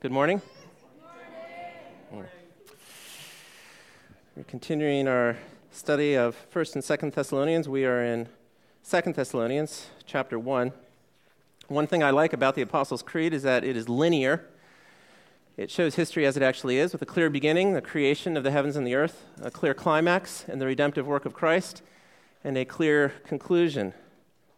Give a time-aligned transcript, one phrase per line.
[0.00, 0.40] Good morning.
[2.12, 2.28] We're
[4.46, 5.36] continuing our
[5.72, 7.68] study of 1st and 2nd Thessalonians.
[7.68, 8.28] We are in
[8.86, 10.70] 2nd Thessalonians, chapter 1.
[11.66, 14.44] One thing I like about the Apostles' Creed is that it is linear.
[15.56, 18.52] It shows history as it actually is, with a clear beginning, the creation of the
[18.52, 21.82] heavens and the earth, a clear climax, and the redemptive work of Christ,
[22.44, 23.94] and a clear conclusion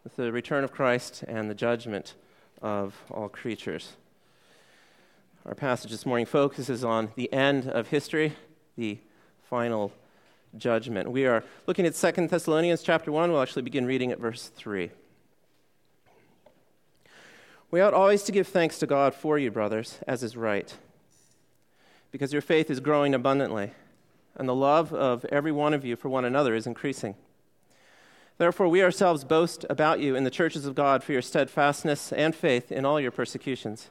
[0.05, 2.15] with the return of Christ and the judgment
[2.61, 3.97] of all creatures.
[5.51, 8.37] Our passage this morning focuses on the end of history,
[8.77, 8.99] the
[9.43, 9.93] final
[10.57, 11.11] judgment.
[11.11, 13.33] We are looking at 2 Thessalonians chapter 1.
[13.33, 14.93] We'll actually begin reading at verse 3.
[17.73, 20.73] We ought always to give thanks to God for you, brothers, as is right,
[22.13, 23.73] because your faith is growing abundantly,
[24.37, 27.17] and the love of every one of you for one another is increasing.
[28.39, 32.37] Therefore, we ourselves boast about you in the churches of God for your steadfastness and
[32.37, 33.91] faith in all your persecutions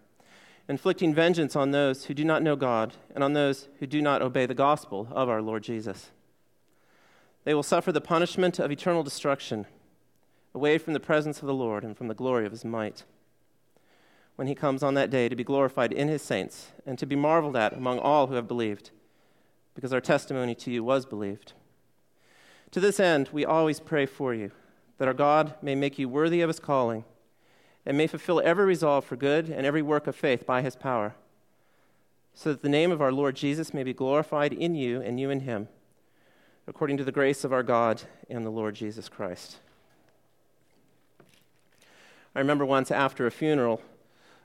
[0.67, 4.21] inflicting vengeance on those who do not know God and on those who do not
[4.21, 6.11] obey the gospel of our Lord Jesus.
[7.43, 9.65] They will suffer the punishment of eternal destruction,
[10.53, 13.03] away from the presence of the Lord and from the glory of his might,
[14.35, 17.15] when he comes on that day to be glorified in his saints and to be
[17.15, 18.91] marveled at among all who have believed,
[19.75, 21.53] because our testimony to you was believed.
[22.71, 24.51] To this end, we always pray for you,
[24.97, 27.03] that our God may make you worthy of his calling
[27.85, 31.15] and may fulfill every resolve for good and every work of faith by his power,
[32.33, 35.29] so that the name of our Lord Jesus may be glorified in you and you
[35.29, 35.67] in him,
[36.67, 39.57] according to the grace of our God and the Lord Jesus Christ.
[42.33, 43.81] I remember once after a funeral,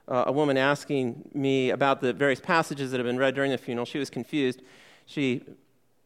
[0.08, 3.58] uh, a woman asking me about the various passages that have been read during the
[3.58, 3.86] funeral.
[3.86, 4.62] She was confused.
[5.04, 5.44] She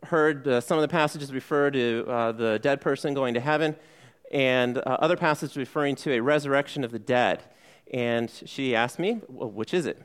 [0.05, 3.76] heard uh, some of the passages refer to uh, the dead person going to heaven,
[4.31, 7.43] and uh, other passages referring to a resurrection of the dead.
[7.93, 10.01] And she asked me, well, which is it?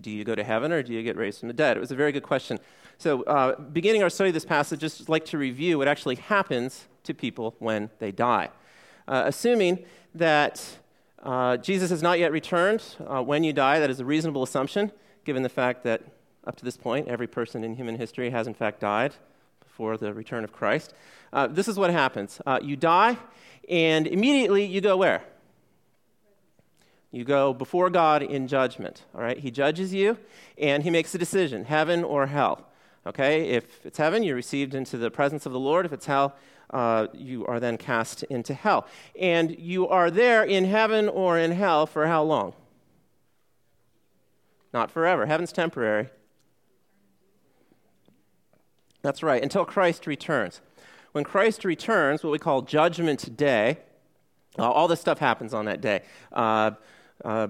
[0.00, 1.76] Do you go to heaven or do you get raised from the dead?
[1.76, 2.58] It was a very good question.
[2.98, 6.86] So, uh, beginning our study of this passage, just like to review what actually happens
[7.04, 8.50] to people when they die.
[9.08, 10.78] Uh, assuming that
[11.22, 14.92] uh, Jesus has not yet returned uh, when you die, that is a reasonable assumption,
[15.24, 16.02] given the fact that
[16.46, 19.14] up to this point, every person in human history has in fact died
[19.82, 20.94] before the return of Christ.
[21.32, 23.16] Uh, this is what happens uh, you die,
[23.68, 25.24] and immediately you go where?
[27.10, 29.02] You go before God in judgment.
[29.12, 29.36] All right?
[29.36, 30.18] He judges you,
[30.56, 32.68] and he makes a decision heaven or hell.
[33.04, 33.50] Okay?
[33.50, 35.84] If it's heaven, you're received into the presence of the Lord.
[35.84, 36.36] If it's hell,
[36.70, 38.86] uh, you are then cast into hell.
[39.18, 42.54] And you are there in heaven or in hell for how long?
[44.72, 45.26] Not forever.
[45.26, 46.08] Heaven's temporary.
[49.02, 50.60] That's right, until Christ returns.
[51.10, 53.78] When Christ returns, what we call Judgment Day,
[54.58, 56.02] uh, all this stuff happens on that day.
[56.32, 56.72] Uh,
[57.24, 57.48] uh,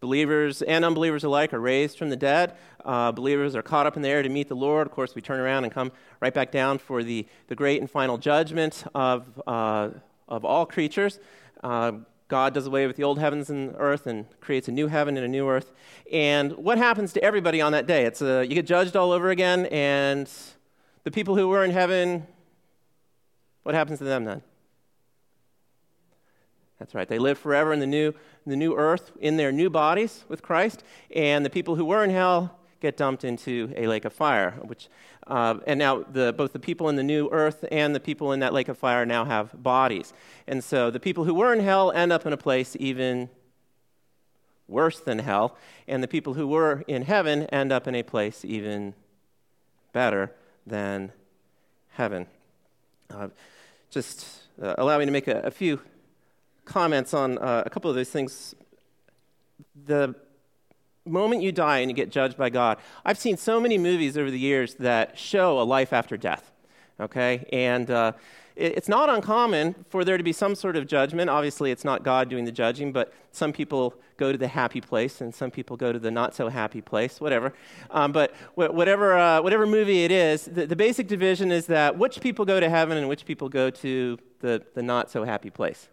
[0.00, 2.54] believers and unbelievers alike are raised from the dead.
[2.84, 4.86] Uh, believers are caught up in the air to meet the Lord.
[4.86, 7.90] Of course, we turn around and come right back down for the, the great and
[7.90, 9.90] final judgment of, uh,
[10.28, 11.20] of all creatures.
[11.62, 11.92] Uh,
[12.28, 15.24] God does away with the old heavens and earth and creates a new heaven and
[15.24, 15.72] a new earth.
[16.10, 18.04] And what happens to everybody on that day?
[18.04, 20.30] It's a, you get judged all over again, and
[21.04, 22.26] the people who were in heaven,
[23.62, 24.42] what happens to them then?
[26.78, 27.08] That's right.
[27.08, 28.14] They live forever in the new,
[28.46, 30.82] the new earth, in their new bodies with Christ.
[31.14, 34.52] And the people who were in hell get dumped into a lake of fire.
[34.62, 34.88] Which,
[35.26, 38.40] uh, and now the, both the people in the new earth and the people in
[38.40, 40.12] that lake of fire now have bodies.
[40.46, 43.30] And so the people who were in hell end up in a place even
[44.66, 45.56] worse than hell.
[45.86, 48.94] And the people who were in heaven end up in a place even
[49.92, 50.32] better
[50.66, 51.12] than
[51.90, 52.26] heaven.
[53.10, 53.28] Uh,
[53.90, 54.26] just
[54.62, 55.80] uh, allow me to make a, a few
[56.64, 58.54] comments on uh, a couple of those things.
[59.86, 60.14] The
[61.06, 64.30] moment you die and you get judged by God, I've seen so many movies over
[64.30, 66.50] the years that show a life after death.
[66.98, 67.46] Okay?
[67.52, 68.12] And uh,
[68.56, 71.28] it's not uncommon for there to be some sort of judgment.
[71.28, 75.20] Obviously, it's not God doing the judging, but some people go to the happy place
[75.20, 77.52] and some people go to the not so happy place, whatever.
[77.90, 82.20] Um, but whatever, uh, whatever movie it is, the, the, basic division is that which
[82.20, 85.88] people go to heaven and which people go to the, the not so happy place.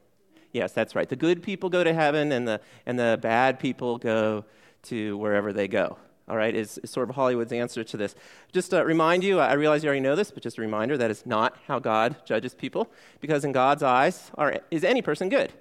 [0.52, 1.10] Yes, that's right.
[1.10, 4.46] The good people go to heaven and the, and the bad people go
[4.84, 5.98] to wherever they go.
[6.32, 8.16] All right, is, is sort of Hollywood's answer to this.
[8.54, 11.12] Just to remind you, I realize you already know this, but just a reminder that
[11.12, 12.90] is not how God judges people,
[13.20, 15.52] because in God's eyes, are, is any person good?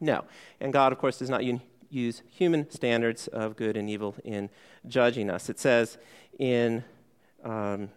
[0.00, 0.24] No.
[0.60, 1.42] And God, of course, does not
[1.88, 4.50] use human standards of good and evil in
[4.86, 5.48] judging us.
[5.48, 5.96] It says
[6.38, 6.84] in
[7.42, 7.88] um,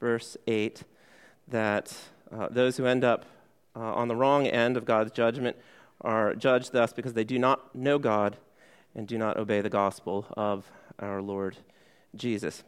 [0.00, 0.82] verse 8
[1.48, 1.94] that
[2.34, 3.26] uh, those who end up
[3.76, 5.58] uh, on the wrong end of God's judgment
[6.00, 8.38] are judged thus because they do not know God
[8.94, 11.56] and do not obey the gospel of our Lord
[12.14, 12.62] Jesus.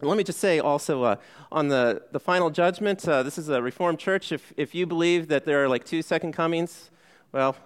[0.00, 1.16] let me just say also uh,
[1.52, 4.32] on the, the final judgment, uh, this is a Reformed church.
[4.32, 6.90] If, if you believe that there are like two second comings,
[7.32, 7.56] well,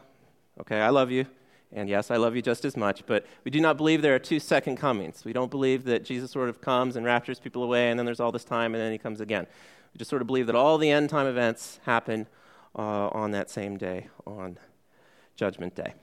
[0.60, 1.26] okay, I love you.
[1.74, 4.18] And yes, I love you just as much, but we do not believe there are
[4.18, 5.24] two second comings.
[5.24, 8.20] We don't believe that Jesus sort of comes and raptures people away, and then there's
[8.20, 9.46] all this time, and then he comes again.
[9.94, 12.26] We just sort of believe that all the end time events happen
[12.76, 14.58] uh, on that same day, on
[15.34, 15.94] Judgment Day.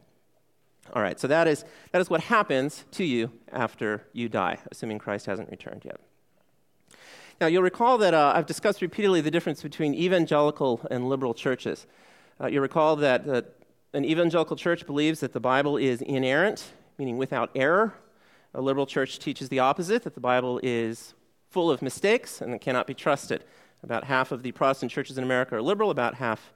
[0.94, 4.97] All right, so that is, that is what happens to you after you die, assuming
[4.97, 6.00] Christ hasn't returned yet.
[7.39, 11.86] Now, you'll recall that uh, I've discussed repeatedly the difference between evangelical and liberal churches.
[12.41, 13.41] Uh, you'll recall that uh,
[13.94, 17.94] an evangelical church believes that the Bible is inerrant, meaning without error.
[18.53, 21.13] A liberal church teaches the opposite, that the Bible is
[21.50, 23.44] full of mistakes and cannot be trusted.
[23.83, 26.51] About half of the Protestant churches in America are liberal, about half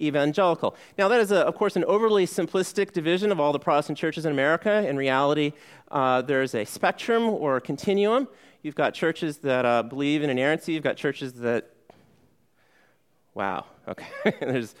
[0.00, 0.76] evangelical.
[0.98, 4.24] Now, that is, a, of course, an overly simplistic division of all the Protestant churches
[4.24, 4.86] in America.
[4.88, 5.52] In reality,
[5.90, 8.28] uh, there's a spectrum or a continuum.
[8.62, 11.70] You've got churches that uh, believe in inerrancy, you've got churches that,
[13.34, 14.06] wow, okay,
[14.40, 14.74] there's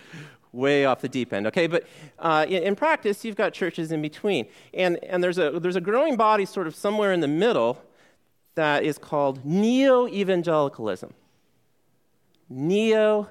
[0.52, 1.66] way off the deep end, okay?
[1.66, 1.86] But
[2.18, 4.48] uh, in, in, practice, you've got churches in between.
[4.74, 7.80] And, and there's, a, there's a growing body sort of somewhere in the middle
[8.54, 11.14] that is called neo evangelicalism.
[12.48, 13.28] Neo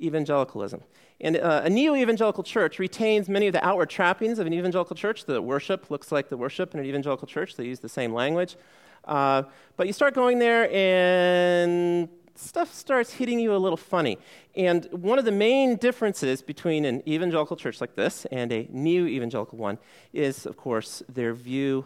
[0.00, 0.82] evangelicalism.
[1.20, 4.96] And uh, a neo evangelical church retains many of the outward trappings of an evangelical
[4.96, 5.24] church.
[5.24, 8.56] The worship looks like the worship in an evangelical church, they use the same language.
[9.04, 9.44] Uh,
[9.76, 14.18] but you start going there, and stuff starts hitting you a little funny.
[14.56, 19.06] And one of the main differences between an evangelical church like this and a neo
[19.06, 19.78] evangelical one
[20.12, 21.84] is, of course, their view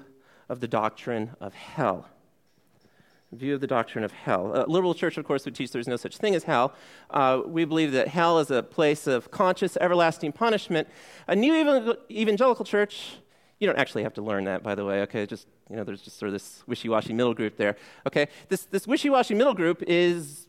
[0.49, 2.09] of the doctrine of hell.
[3.31, 4.53] View of the doctrine of hell.
[4.55, 6.73] A liberal church, of course, would teach there's no such thing as hell.
[7.11, 10.89] Uh, we believe that hell is a place of conscious, everlasting punishment.
[11.27, 13.19] A neo evangelical church,
[13.59, 15.27] you don't actually have to learn that, by the way, okay?
[15.27, 17.77] Just, you know, there's just sort of this wishy washy middle group there,
[18.07, 18.29] okay?
[18.49, 20.49] This, this wishy washy middle group is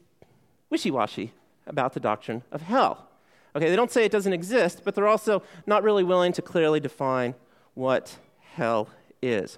[0.69, 1.33] wishy washy
[1.67, 3.09] about the doctrine of hell.
[3.55, 6.79] Okay, they don't say it doesn't exist, but they're also not really willing to clearly
[6.79, 7.35] define
[7.73, 8.17] what
[8.53, 8.87] hell
[9.21, 9.57] is.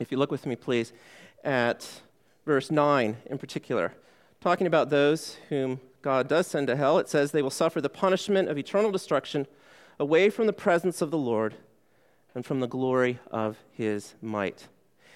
[0.00, 0.92] If you look with me, please,
[1.44, 1.88] at
[2.44, 3.94] verse 9 in particular,
[4.40, 7.88] talking about those whom God does send to hell, it says they will suffer the
[7.88, 9.46] punishment of eternal destruction
[9.98, 11.54] away from the presence of the Lord
[12.34, 14.66] and from the glory of his might.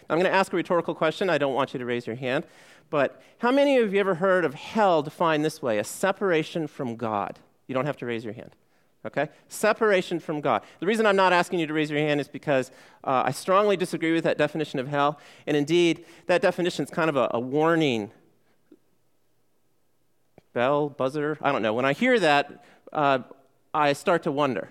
[0.08, 1.28] Now, I'm going to ask a rhetorical question.
[1.28, 2.46] I don't want you to raise your hand.
[2.88, 6.96] But how many of you ever heard of hell defined this way a separation from
[6.96, 7.40] God?
[7.66, 8.54] You don't have to raise your hand.
[9.06, 9.28] Okay?
[9.48, 10.62] Separation from God.
[10.80, 12.70] The reason I'm not asking you to raise your hand is because
[13.04, 15.18] uh, I strongly disagree with that definition of hell.
[15.46, 18.10] And indeed, that definition is kind of a, a warning
[20.52, 21.74] bell, buzzer, I don't know.
[21.74, 23.20] When I hear that, uh,
[23.72, 24.70] I start to wonder.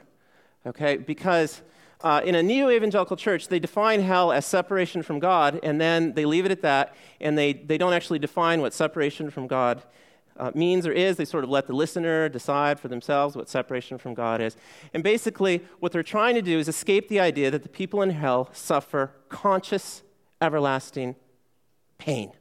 [0.65, 0.97] Okay?
[0.97, 1.61] Because
[2.01, 6.13] uh, in a neo evangelical church, they define hell as separation from God, and then
[6.13, 9.81] they leave it at that, and they, they don't actually define what separation from God
[10.37, 11.17] uh, means or is.
[11.17, 14.55] They sort of let the listener decide for themselves what separation from God is.
[14.93, 18.11] And basically, what they're trying to do is escape the idea that the people in
[18.11, 20.03] hell suffer conscious,
[20.41, 21.15] everlasting
[21.97, 22.31] pain.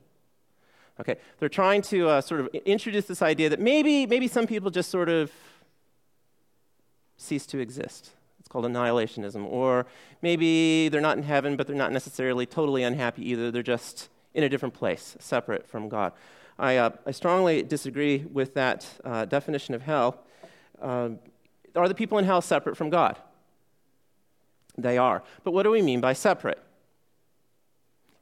[1.00, 4.70] Okay, they're trying to uh, sort of introduce this idea that maybe, maybe some people
[4.70, 5.32] just sort of
[7.16, 8.10] cease to exist.
[8.38, 9.44] It's called annihilationism.
[9.44, 9.86] Or
[10.22, 13.50] maybe they're not in heaven, but they're not necessarily totally unhappy either.
[13.50, 16.12] They're just in a different place, separate from God.
[16.58, 20.20] I, uh, I strongly disagree with that uh, definition of hell.
[20.80, 21.10] Uh,
[21.74, 23.18] are the people in hell separate from God?
[24.76, 25.22] They are.
[25.42, 26.60] But what do we mean by separate?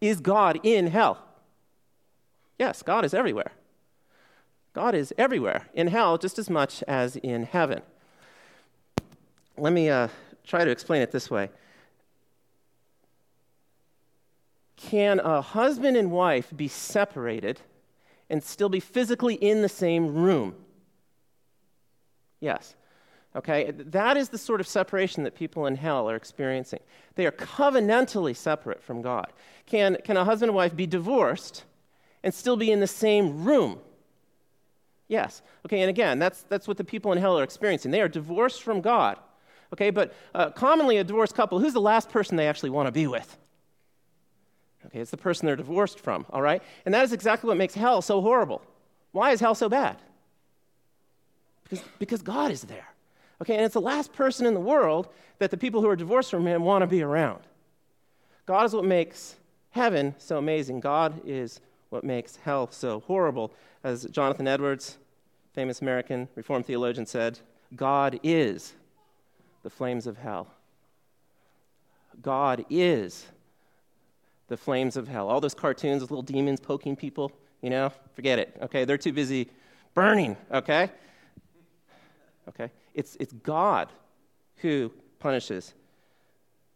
[0.01, 1.19] Is God in hell?
[2.59, 3.53] Yes, God is everywhere.
[4.73, 7.83] God is everywhere in hell just as much as in heaven.
[9.59, 10.09] Let me uh,
[10.47, 11.51] try to explain it this way.
[14.77, 17.61] Can a husband and wife be separated
[18.31, 20.55] and still be physically in the same room?
[22.41, 22.75] Yes.
[23.35, 26.81] Okay, that is the sort of separation that people in hell are experiencing.
[27.15, 29.33] They are covenantally separate from God.
[29.65, 31.65] Can, can a husband and wife be divorced
[32.23, 33.79] and still be in the same room?
[35.09, 35.41] Yes.
[35.65, 37.91] Okay, and again, that's, that's what the people in hell are experiencing.
[37.91, 39.19] They are divorced from God.
[39.73, 42.93] Okay, but uh, commonly a divorced couple, who's the last person they actually want to
[42.93, 43.39] be with?
[44.87, 46.63] Okay, it's the person they're divorced from, all right?
[46.85, 48.63] And that is exactly what makes hell so horrible.
[49.13, 49.97] Why is hell so bad?
[51.65, 52.89] Because, because God is there.
[53.41, 55.09] Okay, and it's the last person in the world
[55.39, 57.41] that the people who are divorced from him want to be around.
[58.47, 59.37] God is what makes
[59.71, 60.81] heaven so amazing.
[60.81, 61.61] God is
[61.91, 63.53] what makes hell so horrible.
[63.85, 64.99] As Jonathan Edwards,
[65.55, 67.39] famous American Reformed theologian, said,
[67.75, 68.75] God is
[69.63, 70.49] the flames of hell.
[72.21, 73.27] God is
[74.53, 75.31] the flames of hell.
[75.31, 77.33] All those cartoons with little demons poking people,
[77.63, 78.55] you know, forget it.
[78.61, 79.49] Okay, they're too busy
[79.95, 80.91] burning, okay?
[82.51, 82.71] Okay?
[82.93, 83.89] It's, it's God
[84.57, 85.73] who punishes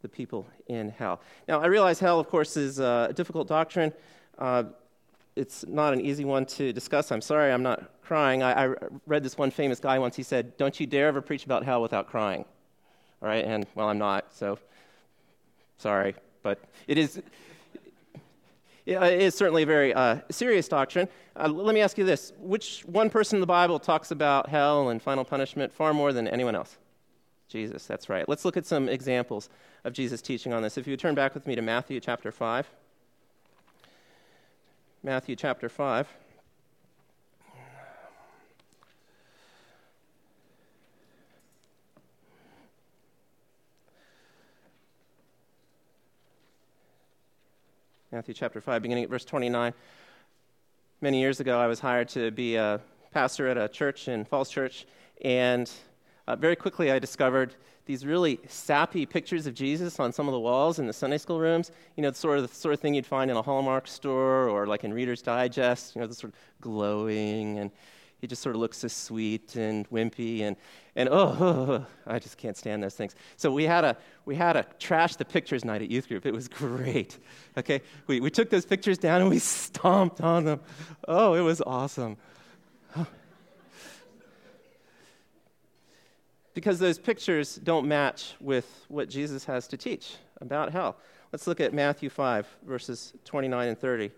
[0.00, 1.20] the people in hell.
[1.46, 3.92] Now, I realize hell, of course, is a difficult doctrine.
[4.38, 4.64] Uh,
[5.36, 7.12] it's not an easy one to discuss.
[7.12, 8.42] I'm sorry, I'm not crying.
[8.42, 8.74] I, I,
[9.06, 10.16] read this one famous guy once.
[10.16, 12.46] He said, Don't you dare ever preach about hell without crying.
[13.20, 13.44] All right?
[13.44, 14.58] And, well, I'm not, so
[15.76, 16.14] sorry.
[16.42, 17.20] But it is,
[18.86, 21.08] is certainly a very uh, serious doctrine.
[21.34, 24.88] Uh, let me ask you this which one person in the Bible talks about hell
[24.90, 26.78] and final punishment far more than anyone else?
[27.48, 28.28] Jesus, that's right.
[28.28, 29.48] Let's look at some examples
[29.84, 30.76] of Jesus' teaching on this.
[30.76, 32.68] If you would turn back with me to Matthew chapter 5.
[35.02, 36.08] Matthew chapter 5.
[48.16, 49.74] Matthew chapter 5, beginning at verse 29.
[51.02, 52.80] Many years ago, I was hired to be a
[53.10, 54.86] pastor at a church in Falls Church,
[55.22, 55.70] and
[56.26, 57.54] uh, very quickly I discovered
[57.84, 61.38] these really sappy pictures of Jesus on some of the walls in the Sunday school
[61.38, 61.70] rooms.
[61.94, 64.48] You know, the sort of the sort of thing you'd find in a Hallmark store
[64.48, 65.94] or like in Reader's Digest.
[65.94, 67.70] You know, the sort of glowing, and
[68.26, 70.56] he just sort of looks so sweet and wimpy, and
[70.96, 73.14] and oh, oh, oh, I just can't stand those things.
[73.36, 76.26] So we had a we had a trash the pictures night at youth group.
[76.26, 77.20] It was great.
[77.56, 80.58] Okay, we we took those pictures down and we stomped on them.
[81.06, 82.16] Oh, it was awesome.
[86.52, 90.96] because those pictures don't match with what Jesus has to teach about hell.
[91.30, 94.10] Let's look at Matthew 5, verses 29 and 30.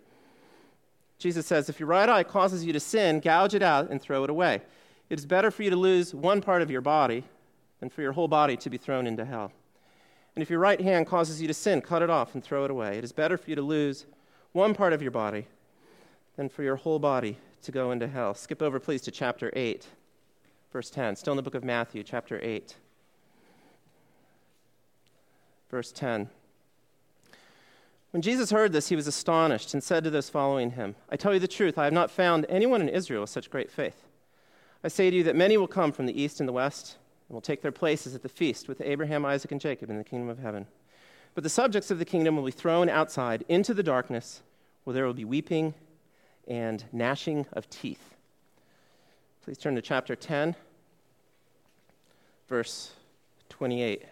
[1.18, 4.25] Jesus says, If your right eye causes you to sin, gouge it out and throw
[4.25, 4.62] it away.
[5.10, 7.25] It is better for you to lose one part of your body
[7.80, 9.52] than for your whole body to be thrown into hell.
[10.34, 12.70] And if your right hand causes you to sin, cut it off and throw it
[12.70, 12.98] away.
[12.98, 14.06] It is better for you to lose
[14.52, 15.46] one part of your body
[16.37, 18.34] than for your whole body to go into hell.
[18.34, 19.87] Skip over, please, to chapter 8
[20.72, 21.16] verse 10.
[21.16, 22.76] Still in the book of Matthew, chapter 8.
[25.70, 26.30] Verse 10.
[28.10, 31.34] When Jesus heard this, he was astonished and said to those following him, I tell
[31.34, 34.06] you the truth, I have not found anyone in Israel with such great faith.
[34.82, 36.96] I say to you that many will come from the east and the west
[37.28, 40.04] and will take their places at the feast with Abraham, Isaac, and Jacob in the
[40.04, 40.66] kingdom of heaven.
[41.34, 44.40] But the subjects of the kingdom will be thrown outside into the darkness,
[44.84, 45.74] where there will be weeping
[46.46, 48.14] and gnashing of teeth.
[49.44, 50.56] Please turn to chapter 10,
[52.48, 52.92] verse
[53.50, 54.04] 28.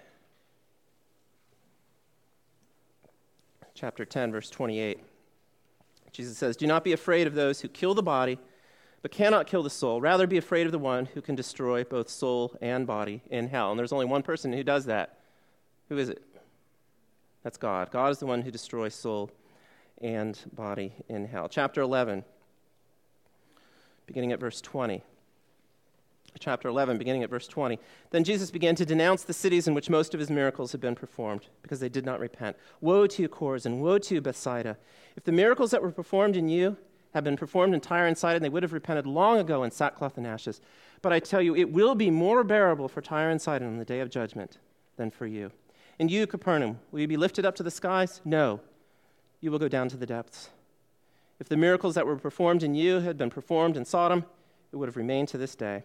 [3.77, 4.99] Chapter 10, verse 28.
[6.11, 8.39] Jesus says, Do not be afraid of those who kill the body,
[9.03, 10.01] but cannot kill the soul.
[10.01, 13.71] Rather, be afraid of the one who can destroy both soul and body in hell.
[13.71, 15.19] And there's only one person who does that.
[15.91, 16.23] Who is it?
[17.43, 17.91] That's God.
[17.91, 19.31] God is the one who destroys soul
[20.01, 21.47] and body in hell.
[21.47, 22.25] Chapter 11,
[24.07, 25.03] beginning at verse 20
[26.39, 27.79] chapter 11, beginning at verse 20.
[28.11, 30.95] Then Jesus began to denounce the cities in which most of his miracles had been
[30.95, 32.57] performed, because they did not repent.
[32.81, 33.79] Woe to you, Chorazin!
[33.79, 34.77] Woe to you, Bethsaida!
[35.17, 36.77] If the miracles that were performed in you
[37.15, 40.19] had been performed in Tyre and Sidon, they would have repented long ago in sackcloth
[40.19, 40.61] and ashes.
[41.03, 43.85] But I tell you, it will be more bearable for Tyre and Sidon on the
[43.85, 44.59] day of judgment
[44.97, 45.51] than for you.
[45.99, 48.21] And you, Capernaum, will you be lifted up to the skies?
[48.25, 48.61] No,
[49.41, 50.51] you will go down to the depths.
[51.39, 54.25] If the miracles that were performed in you had been performed in Sodom,
[54.73, 55.85] it would have remained to this day.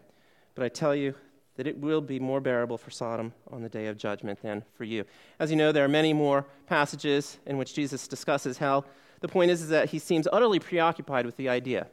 [0.56, 1.16] But I tell you
[1.56, 4.84] that it will be more bearable for Sodom on the day of judgment than for
[4.84, 5.06] you.
[5.40, 8.86] As you know, there are many more passages in which Jesus discusses hell.
[9.20, 11.88] The point is, is that he seems utterly preoccupied with the idea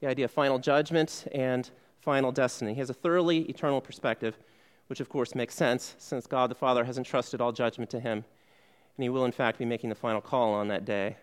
[0.00, 2.74] the idea of final judgment and final destiny.
[2.74, 4.36] He has a thoroughly eternal perspective,
[4.88, 8.24] which of course makes sense since God the Father has entrusted all judgment to him.
[8.96, 11.16] And he will, in fact, be making the final call on that day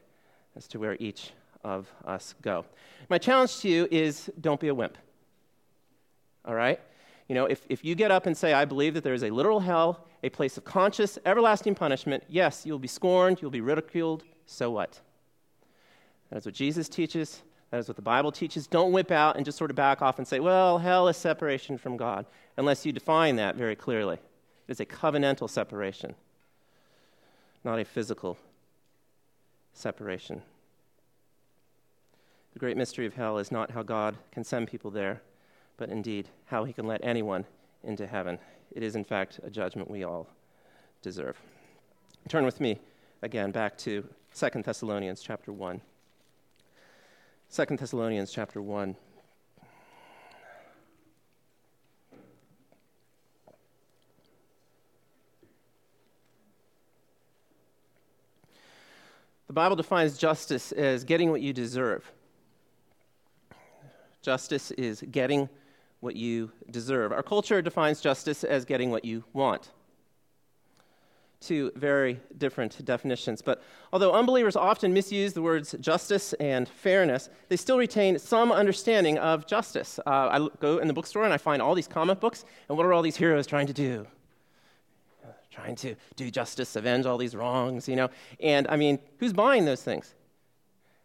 [0.55, 1.31] as to where each
[1.63, 2.65] of us go.
[3.07, 4.97] My challenge to you is don't be a wimp
[6.45, 6.79] all right?
[7.27, 9.29] You know, if, if you get up and say, I believe that there is a
[9.29, 14.23] literal hell, a place of conscious, everlasting punishment, yes, you'll be scorned, you'll be ridiculed,
[14.45, 14.99] so what?
[16.29, 17.41] That is what Jesus teaches.
[17.71, 18.67] That is what the Bible teaches.
[18.67, 21.77] Don't whip out and just sort of back off and say, well, hell is separation
[21.77, 22.25] from God,
[22.57, 24.17] unless you define that very clearly.
[24.67, 26.15] It is a covenantal separation,
[27.63, 28.37] not a physical
[29.73, 30.41] separation.
[32.51, 35.21] The great mystery of hell is not how God can send people there,
[35.77, 37.45] but indeed how he can let anyone
[37.83, 38.37] into heaven.
[38.71, 40.27] It is, in fact, a judgment we all
[41.01, 41.37] deserve.
[42.29, 42.79] Turn with me
[43.21, 45.81] again back to 2 Thessalonians chapter 1.
[47.53, 48.95] 2 Thessalonians chapter 1.
[59.47, 62.09] The Bible defines justice as getting what you deserve.
[64.21, 65.49] Justice is getting
[66.01, 67.11] what you deserve.
[67.11, 69.71] Our culture defines justice as getting what you want
[71.41, 73.41] two very different definitions.
[73.41, 79.17] But although unbelievers often misuse the words justice and fairness, they still retain some understanding
[79.17, 79.99] of justice.
[80.05, 82.85] Uh, I go in the bookstore and I find all these comic books, and what
[82.85, 84.07] are all these heroes trying to do?
[85.49, 88.09] trying to do justice, avenge all these wrongs, you know?
[88.39, 90.13] And I mean, who's buying those things?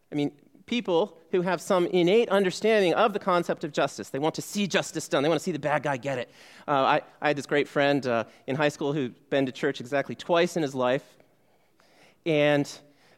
[0.09, 0.31] I mean,
[0.67, 4.09] people who have some innate understanding of the concept of justice.
[4.09, 6.29] They want to see justice done, they want to see the bad guy get it.
[6.67, 9.79] Uh, I, I, had this great friend uh, in high school who'd been to church
[9.79, 11.03] exactly twice in his life.
[12.25, 12.69] And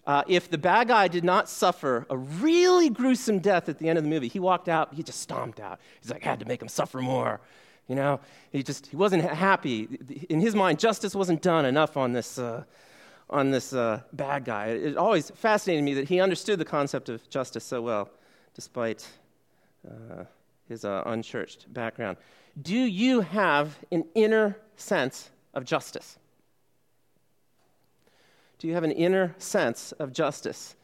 [0.05, 3.97] uh, if the bad guy did not suffer a really gruesome death at the end
[3.97, 5.79] of the movie, he walked out, he just stomped out.
[6.01, 7.41] He's like, I had to make him suffer more.
[7.87, 8.19] You know,
[8.51, 9.87] he just he wasn't happy.
[10.29, 12.63] In his mind, justice wasn't done enough on this uh,
[13.29, 14.67] on this uh, bad guy.
[14.67, 18.09] It always fascinated me that he understood the concept of justice so well,
[18.53, 19.07] despite
[19.87, 20.23] uh,
[20.67, 22.17] his uh, unchurched background.
[22.61, 26.17] Do you have an inner sense of justice?
[28.57, 30.75] Do you have an inner sense of justice?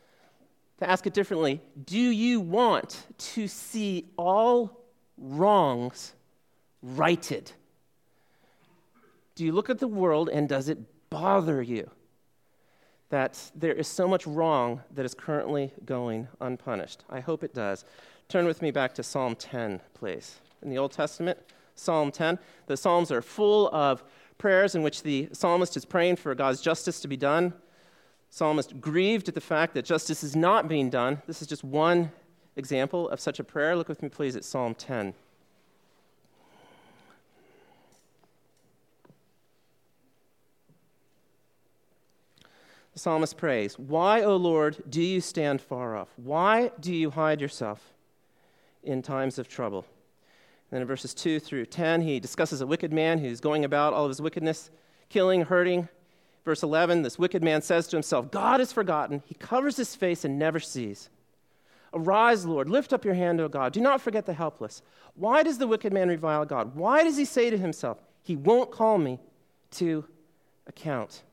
[0.79, 4.85] To ask it differently, do you want to see all
[5.17, 6.13] wrongs
[6.81, 7.51] righted?
[9.35, 10.77] Do you look at the world and does it
[11.09, 11.89] bother you?
[13.09, 17.03] That there is so much wrong that is currently going unpunished.
[17.09, 17.85] I hope it does.
[18.27, 20.39] Turn with me back to Psalm 10, please.
[20.62, 21.38] In the Old Testament,
[21.75, 24.03] Psalm 10, the Psalms are full of
[24.38, 27.53] prayers in which the psalmist is praying for God's justice to be done.
[28.30, 31.21] Psalmist grieved at the fact that justice is not being done.
[31.27, 32.12] This is just one
[32.56, 33.75] example of such a prayer.
[33.75, 35.13] Look with me, please, at Psalm 10.
[42.95, 46.08] The psalmist prays, Why, O Lord, do you stand far off?
[46.15, 47.93] Why do you hide yourself
[48.84, 49.79] in times of trouble?
[49.79, 53.93] And then in verses 2 through 10, he discusses a wicked man who's going about
[53.93, 54.71] all of his wickedness,
[55.10, 55.89] killing, hurting.
[56.45, 59.21] Verse 11, this wicked man says to himself, God is forgotten.
[59.25, 61.10] He covers his face and never sees.
[61.93, 63.73] Arise, Lord, lift up your hand, O God.
[63.73, 64.81] Do not forget the helpless.
[65.15, 66.75] Why does the wicked man revile God?
[66.75, 69.19] Why does he say to himself, He won't call me
[69.71, 70.05] to
[70.65, 71.23] account?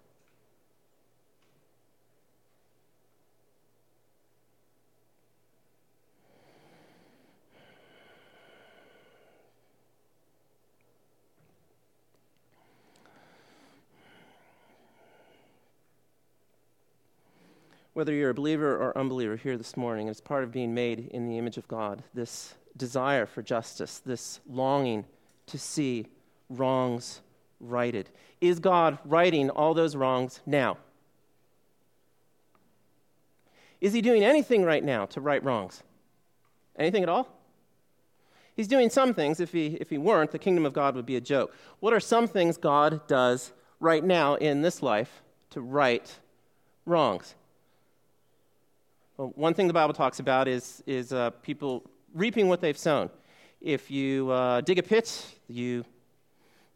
[17.95, 21.29] Whether you're a believer or unbeliever here this morning, it's part of being made in
[21.29, 22.03] the image of God.
[22.15, 25.05] This desire for justice, this longing
[25.47, 26.07] to see
[26.49, 27.21] wrongs
[27.61, 28.09] righted.
[28.41, 30.79] Is God righting all those wrongs now?
[33.81, 35.83] Is he doing anything right now to right wrongs?
[36.77, 37.29] Anything at all?
[38.55, 39.41] He's doing some things.
[39.41, 41.55] If he, if he weren't, the kingdom of God would be a joke.
[41.81, 46.19] What are some things God does right now in this life to right
[46.87, 47.35] wrongs?
[49.23, 53.09] One thing the Bible talks about is, is uh, people reaping what they've sown.
[53.61, 55.85] If you uh, dig a pit, you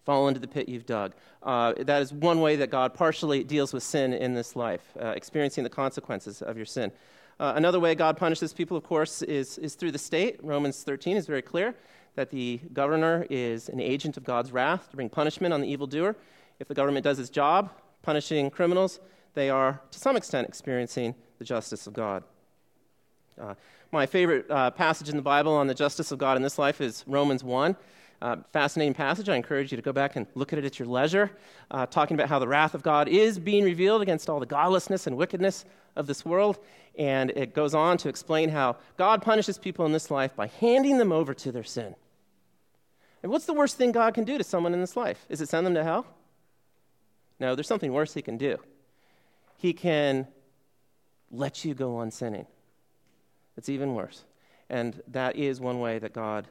[0.05, 1.15] fall into the pit you've dug.
[1.43, 5.09] Uh, that is one way that God partially deals with sin in this life, uh,
[5.09, 6.93] experiencing the consequences of your sin.
[7.41, 10.39] Uh, another way God punishes people, of course, is, is through the state.
[10.41, 11.75] Romans 13 is very clear
[12.15, 16.15] that the governor is an agent of God's wrath to bring punishment on the evildoer.
[16.61, 17.71] If the government does its job,
[18.03, 19.01] punishing criminals,
[19.35, 22.23] they are, to some extent, experiencing the justice of God.
[23.40, 23.55] Uh,
[23.92, 26.81] my favorite uh, passage in the Bible on the justice of God in this life
[26.81, 27.77] is Romans 1.
[28.22, 29.29] Uh, fascinating passage.
[29.29, 31.31] I encourage you to go back and look at it at your leisure,
[31.70, 35.07] uh, talking about how the wrath of God is being revealed against all the godlessness
[35.07, 36.59] and wickedness of this world.
[36.99, 40.96] And it goes on to explain how God punishes people in this life by handing
[40.96, 41.94] them over to their sin.
[43.22, 45.27] And what's the worst thing God can do to someone in this life?
[45.29, 46.07] Is it send them to hell?
[47.38, 48.57] No, there's something worse He can do.
[49.59, 50.27] He can
[51.31, 52.46] let you go on sinning.
[53.57, 54.25] It's even worse.
[54.69, 56.49] And that is one way that God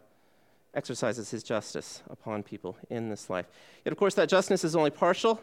[0.73, 3.45] exercises his justice upon people in this life.
[3.83, 5.41] Yet, of course, that justice is only partial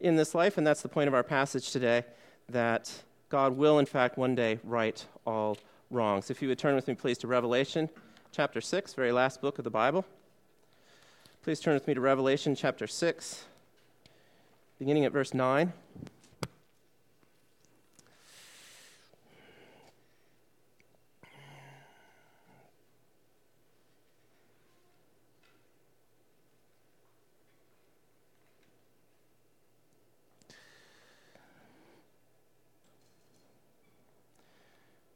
[0.00, 2.04] in this life, and that's the point of our passage today
[2.48, 5.58] that God will, in fact, one day right all
[5.90, 6.30] wrongs.
[6.30, 7.90] If you would turn with me, please, to Revelation
[8.32, 10.04] chapter 6, very last book of the Bible.
[11.42, 13.44] Please turn with me to Revelation chapter 6,
[14.78, 15.72] beginning at verse 9.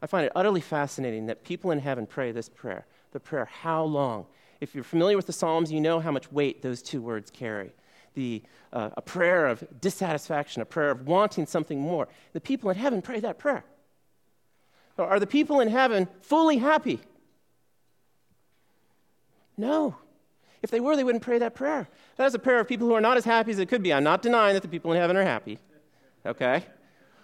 [0.00, 3.84] I find it utterly fascinating that people in heaven pray this prayer the prayer, How
[3.84, 4.26] long?
[4.60, 7.72] If you're familiar with the Psalms, you know how much weight those two words carry.
[8.14, 12.08] The, uh, a prayer of dissatisfaction, a prayer of wanting something more.
[12.32, 13.64] The people in heaven pray that prayer.
[14.98, 17.00] Are the people in heaven fully happy?
[19.56, 19.96] No.
[20.60, 21.88] If they were, they wouldn't pray that prayer.
[22.16, 23.92] That is a prayer of people who are not as happy as they could be.
[23.92, 25.60] I'm not denying that the people in heaven are happy.
[26.26, 26.64] Okay?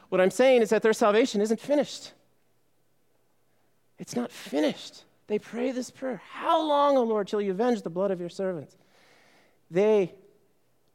[0.09, 2.13] What I'm saying is that their salvation isn't finished.
[4.05, 5.05] It's not finished.
[5.29, 8.29] They pray this prayer How long, O Lord, till you avenge the blood of your
[8.29, 8.77] servants?
[9.71, 10.13] They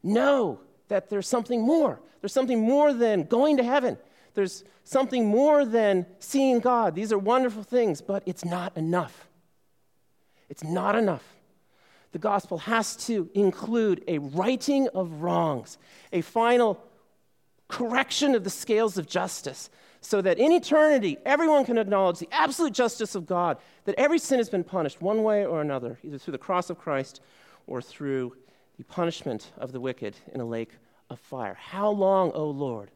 [0.04, 2.00] know that there's something more.
[2.22, 3.98] There's something more than going to heaven.
[4.36, 6.93] There's something more than seeing God.
[6.93, 9.28] These are wonderful things, but it's not enough.
[10.48, 11.24] It's not enough.
[12.12, 15.80] The gospel has to include a righting of wrongs,
[16.13, 16.80] a final
[17.69, 22.74] correction of the scales of justice, so that in eternity, everyone can acknowledge the absolute
[22.74, 26.32] justice of God, that every sin has been punished one way or another, either through
[26.32, 27.22] the cross of Christ
[27.68, 28.36] or through
[28.78, 30.72] the punishment of the wicked in a lake
[31.10, 31.56] of fire.
[31.56, 32.92] How long, O Lord,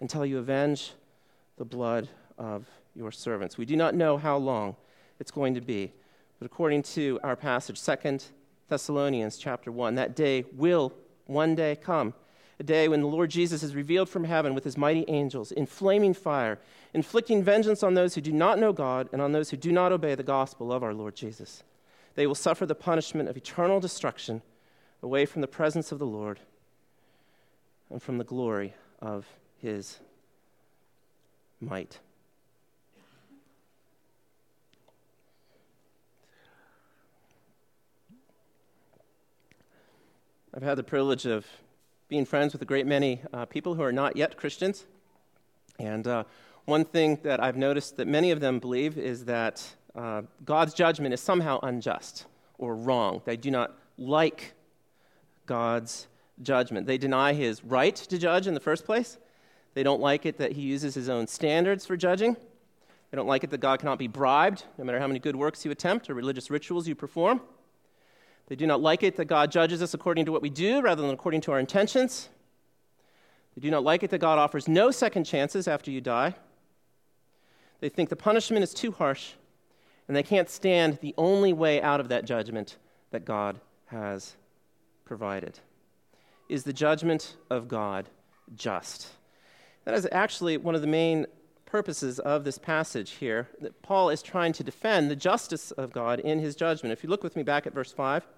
[0.00, 0.92] until you avenge
[1.56, 3.56] the blood of your servants?
[3.56, 4.76] We do not know how long
[5.18, 5.92] it's going to be,
[6.38, 8.18] but according to our passage, 2
[8.68, 10.92] Thessalonians chapter 1, that day will
[11.26, 12.12] one day come
[12.58, 15.66] a day when the Lord Jesus is revealed from heaven with his mighty angels in
[15.66, 16.58] flaming fire,
[16.92, 19.92] inflicting vengeance on those who do not know God and on those who do not
[19.92, 21.62] obey the gospel of our Lord Jesus.
[22.14, 24.42] They will suffer the punishment of eternal destruction
[25.02, 26.40] away from the presence of the Lord
[27.90, 29.26] and from the glory of
[29.58, 29.98] his
[31.60, 31.98] might.
[40.56, 41.44] I've had the privilege of
[42.08, 44.84] being friends with a great many uh, people who are not yet Christians.
[45.78, 46.24] And uh,
[46.66, 51.14] one thing that I've noticed that many of them believe is that uh, God's judgment
[51.14, 52.26] is somehow unjust
[52.58, 53.22] or wrong.
[53.24, 54.54] They do not like
[55.46, 56.06] God's
[56.42, 56.86] judgment.
[56.86, 59.18] They deny his right to judge in the first place.
[59.74, 62.36] They don't like it that he uses his own standards for judging.
[63.10, 65.64] They don't like it that God cannot be bribed, no matter how many good works
[65.64, 67.40] you attempt or religious rituals you perform.
[68.46, 71.02] They do not like it that God judges us according to what we do rather
[71.02, 72.28] than according to our intentions.
[73.56, 76.34] They do not like it that God offers no second chances after you die.
[77.80, 79.32] They think the punishment is too harsh,
[80.08, 82.76] and they can't stand the only way out of that judgment
[83.10, 84.36] that God has
[85.04, 85.58] provided.
[86.48, 88.08] Is the judgment of God
[88.54, 89.08] just?
[89.84, 91.26] That is actually one of the main
[91.66, 96.20] purposes of this passage here that Paul is trying to defend the justice of God
[96.20, 96.92] in his judgment.
[96.92, 98.28] If you look with me back at verse 5, it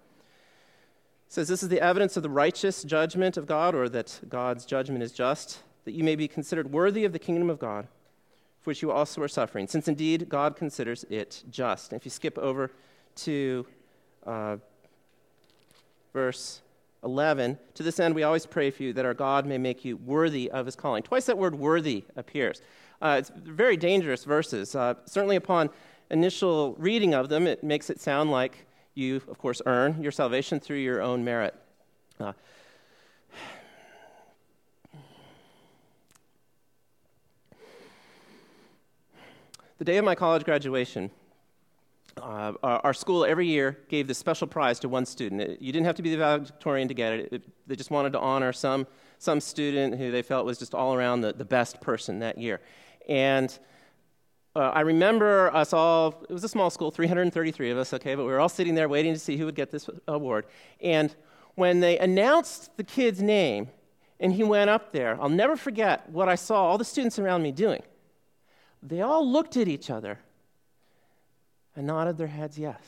[1.29, 5.03] says, This is the evidence of the righteous judgment of God, or that God's judgment
[5.03, 7.89] is just, that you may be considered worthy of the kingdom of God,
[8.61, 11.93] for which you also are suffering, since indeed God considers it just.
[11.93, 12.71] And if you skip over
[13.17, 13.67] to
[14.25, 14.57] uh,
[16.12, 16.62] verse
[17.05, 19.97] 11, to this end we always pray for you that our God may make you
[19.97, 21.03] worthy of his calling.
[21.03, 22.61] Twice that word worthy appears.
[23.00, 24.74] Uh, it's very dangerous verses.
[24.74, 25.70] Uh, certainly, upon
[26.11, 30.59] initial reading of them, it makes it sound like you, of course, earn your salvation
[30.59, 31.54] through your own merit.
[32.18, 32.32] Uh,
[39.78, 41.11] the day of my college graduation,
[42.22, 45.42] uh, our, school every year gave this special prize to one student.
[45.42, 47.32] It, you didn't have to be the valedictorian to get it.
[47.32, 47.42] it.
[47.66, 48.87] They just wanted to honor some,
[49.18, 52.62] some student who they felt was just all around the, the best person that year.
[53.07, 53.57] And
[54.57, 58.25] uh, I remember us all, it was a small school, 333 of us, okay, but
[58.25, 60.47] we were all sitting there waiting to see who would get this award.
[60.81, 61.14] And
[61.57, 63.69] when they announced the kid's name
[64.19, 67.42] and he went up there, I'll never forget what I saw all the students around
[67.42, 67.83] me doing.
[68.83, 70.21] They all looked at each other
[71.75, 72.81] and nodded their heads yes.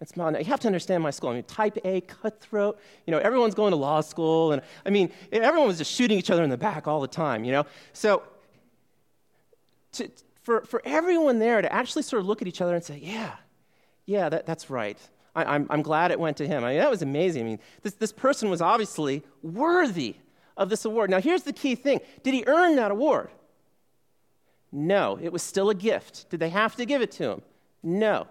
[0.00, 0.32] And smiled.
[0.32, 1.30] Now, you have to understand my school.
[1.30, 2.78] I mean, type A, cutthroat.
[3.06, 4.52] You know, everyone's going to law school.
[4.52, 7.44] And I mean, everyone was just shooting each other in the back all the time,
[7.44, 7.66] you know?
[7.92, 8.22] So,
[9.92, 10.10] to,
[10.42, 13.36] for, for everyone there to actually sort of look at each other and say, yeah,
[14.06, 14.98] yeah, that, that's right.
[15.34, 16.64] I, am I'm, I'm glad it went to him.
[16.64, 17.42] I mean, that was amazing.
[17.42, 20.16] I mean, this, this person was obviously worthy
[20.56, 21.10] of this award.
[21.10, 23.30] Now, here's the key thing Did he earn that award?
[24.70, 26.28] No, it was still a gift.
[26.30, 27.42] Did they have to give it to him?
[27.82, 28.26] No.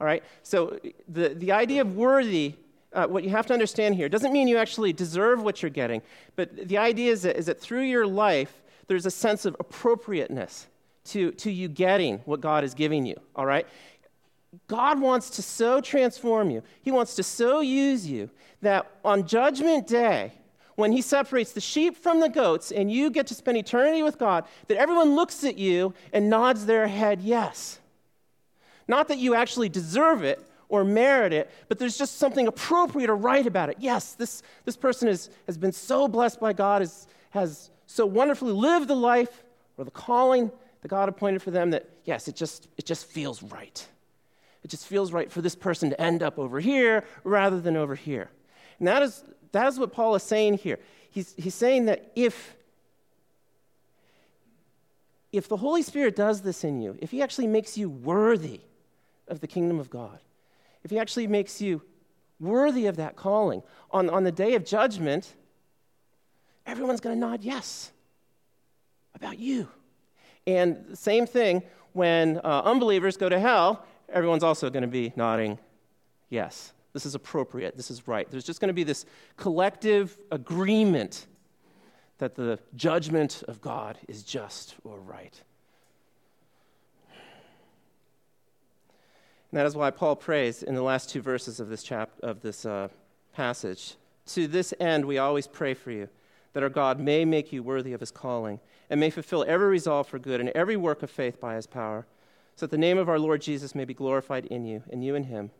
[0.00, 0.24] All right?
[0.42, 2.54] So, the, the idea of worthy,
[2.92, 6.02] uh, what you have to understand here, doesn't mean you actually deserve what you're getting,
[6.36, 10.66] but the idea is that, is that through your life, there's a sense of appropriateness
[11.04, 13.66] to, to you getting what God is giving you, all right?
[14.68, 18.30] God wants to so transform you, He wants to so use you
[18.62, 20.32] that on Judgment Day,
[20.76, 24.18] when He separates the sheep from the goats and you get to spend eternity with
[24.18, 27.78] God, that everyone looks at you and nods their head yes.
[28.88, 33.16] Not that you actually deserve it or merit it, but there's just something appropriate or
[33.16, 33.76] right about it.
[33.78, 38.52] Yes, this, this person is, has been so blessed by God, has, has so wonderfully
[38.52, 39.44] lived the life
[39.76, 40.50] or the calling
[40.84, 43.88] that God appointed for them that, yes, it just, it just feels right.
[44.62, 47.94] It just feels right for this person to end up over here rather than over
[47.94, 48.28] here.
[48.78, 50.78] And that is, that is what Paul is saying here.
[51.08, 52.54] He's, he's saying that if,
[55.32, 58.60] if the Holy Spirit does this in you, if he actually makes you worthy
[59.26, 60.18] of the kingdom of God,
[60.82, 61.80] if he actually makes you
[62.38, 65.32] worthy of that calling, on, on the day of judgment,
[66.66, 67.90] everyone's going to nod yes
[69.14, 69.66] about you.
[70.46, 75.58] And same thing, when uh, unbelievers go to hell, everyone's also going to be nodding,
[76.28, 78.30] yes, this is appropriate, this is right.
[78.30, 81.26] There's just going to be this collective agreement
[82.18, 85.40] that the judgment of God is just or right.
[89.50, 92.42] And that is why Paul prays in the last two verses of this, chap- of
[92.42, 92.88] this uh,
[93.34, 93.94] passage.
[94.26, 96.08] To this end, we always pray for you,
[96.54, 98.58] that our God may make you worthy of his calling
[98.90, 102.06] and may fulfill every resolve for good and every work of faith by his power,
[102.56, 105.14] so that the name of our Lord Jesus may be glorified in you and you
[105.14, 105.50] in him,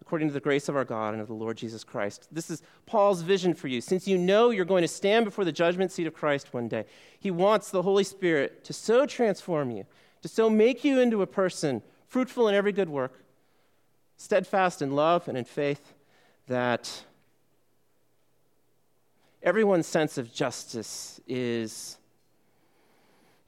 [0.00, 2.28] according to the grace of our God and of the Lord Jesus Christ.
[2.32, 3.80] This is Paul's vision for you.
[3.80, 6.86] Since you know you're going to stand before the judgment seat of Christ one day,
[7.18, 9.84] he wants the Holy Spirit to so transform you,
[10.22, 13.24] to so make you into a person fruitful in every good work,
[14.16, 15.94] steadfast in love and in faith,
[16.46, 17.04] that
[19.42, 21.98] everyone's sense of justice is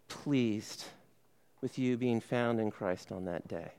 [0.08, 0.84] pleased
[1.60, 3.72] with you being found in Christ on that day.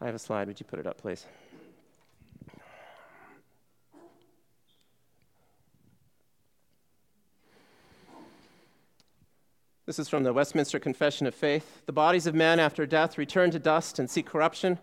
[0.00, 0.46] I have a slide.
[0.46, 1.24] Would you put it up, please?
[9.86, 11.82] This is from the Westminster Confession of Faith.
[11.86, 14.78] The bodies of men after death return to dust and seek corruption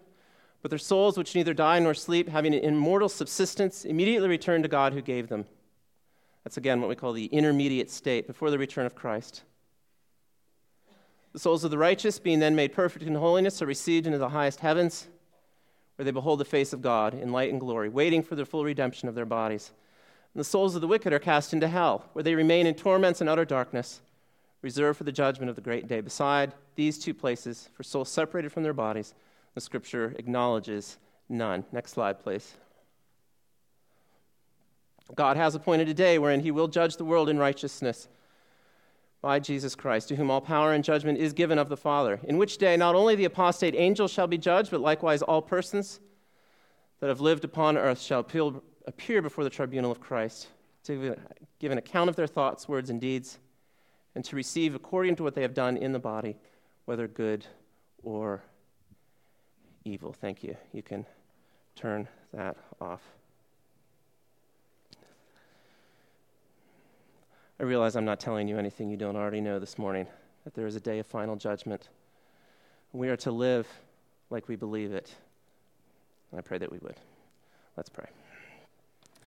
[0.63, 4.69] but their souls, which neither die nor sleep, having an immortal subsistence, immediately return to
[4.69, 5.45] God who gave them.
[6.45, 9.43] That's again what we call the intermediate state before the return of Christ.
[11.33, 14.29] The souls of the righteous, being then made perfect in holiness, are received into the
[14.29, 15.07] highest heavens,
[15.97, 18.63] where they behold the face of God in light and glory, waiting for the full
[18.63, 19.71] redemption of their bodies.
[20.33, 23.19] And the souls of the wicked are cast into hell, where they remain in torments
[23.19, 23.99] and utter darkness,
[24.61, 25.99] reserved for the judgment of the great day.
[25.99, 29.13] Beside these two places, for souls separated from their bodies,
[29.53, 30.97] the scripture acknowledges
[31.29, 31.65] none.
[31.71, 32.55] Next slide, please.
[35.15, 38.07] God has appointed a day wherein he will judge the world in righteousness
[39.21, 42.37] by Jesus Christ, to whom all power and judgment is given of the Father, in
[42.37, 45.99] which day not only the apostate angels shall be judged, but likewise all persons
[46.99, 48.19] that have lived upon earth shall
[48.85, 50.47] appear before the tribunal of Christ,
[50.85, 51.15] to
[51.59, 53.39] give an account of their thoughts, words, and deeds,
[54.15, 56.35] and to receive according to what they have done in the body,
[56.85, 57.45] whether good
[58.03, 58.43] or
[59.85, 60.13] evil.
[60.13, 60.55] Thank you.
[60.71, 61.05] You can
[61.75, 63.01] turn that off.
[67.59, 70.07] I realize I'm not telling you anything you don't already know this morning,
[70.43, 71.89] that there is a day of final judgment.
[72.91, 73.67] We are to live
[74.29, 75.13] like we believe it.
[76.31, 76.97] And I pray that we would.
[77.77, 78.07] Let's pray.